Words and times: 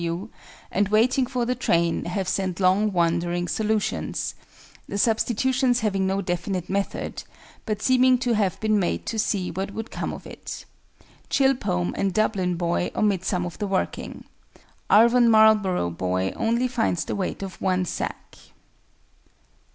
W., 0.01 0.29
and 0.71 0.87
WAITING 0.89 1.27
FOR 1.27 1.45
THE 1.45 1.53
TRAIN, 1.53 2.05
have 2.05 2.27
sent 2.27 2.59
long 2.59 2.91
wandering 2.91 3.47
solutions, 3.47 4.33
the 4.89 4.97
substitutions 4.97 5.81
having 5.81 6.07
no 6.07 6.23
definite 6.23 6.71
method, 6.71 7.21
but 7.67 7.83
seeming 7.83 8.17
to 8.17 8.33
have 8.33 8.59
been 8.59 8.79
made 8.79 9.05
to 9.05 9.19
see 9.19 9.51
what 9.51 9.75
would 9.75 9.91
come 9.91 10.11
of 10.11 10.25
it. 10.25 10.65
CHILPOME 11.29 11.93
and 11.95 12.15
DUBLIN 12.15 12.55
BOY 12.55 12.89
omit 12.95 13.23
some 13.23 13.45
of 13.45 13.59
the 13.59 13.67
working. 13.67 14.23
ARVON 14.89 15.29
MARLBOROUGH 15.29 15.91
BOY 15.91 16.31
only 16.31 16.67
finds 16.67 17.05
the 17.05 17.13
weight 17.15 17.43
of 17.43 17.61
one 17.61 17.85
sack. 17.85 18.39